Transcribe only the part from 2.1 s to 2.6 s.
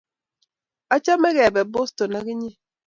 ak inye.